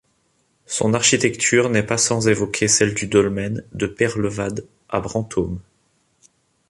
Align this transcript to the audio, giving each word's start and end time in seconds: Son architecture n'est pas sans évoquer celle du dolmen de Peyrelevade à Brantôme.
Son 0.65 0.95
architecture 0.95 1.69
n'est 1.69 1.85
pas 1.85 1.99
sans 1.99 2.27
évoquer 2.27 2.67
celle 2.67 2.95
du 2.95 3.05
dolmen 3.05 3.63
de 3.71 3.85
Peyrelevade 3.85 4.65
à 4.89 4.99
Brantôme. 4.99 5.59